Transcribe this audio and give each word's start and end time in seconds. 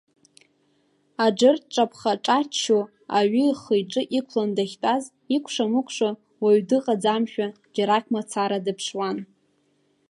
Аџыр, 1.25 1.55
дҿаԥха-ҿаччо, 1.61 2.79
аҩы 3.17 3.43
ихы-иҿы 3.49 4.01
иқәлан 4.17 4.49
дахьтәаз, 4.57 5.03
икәша-мыкәша 5.35 6.09
уаҩ 6.43 6.61
дыҟаӡамшәа, 6.69 7.47
џьарак 7.73 8.05
мацара 8.13 8.59
дыԥшуан. 8.65 9.17